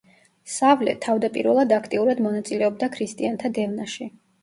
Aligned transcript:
სავლე, 0.53 0.95
თავდაპირველად 1.07 1.75
აქტიურად 1.79 2.25
მონაწილეობდა 2.31 2.93
ქრისტიანთა 2.99 3.57
დევნაში. 3.63 4.15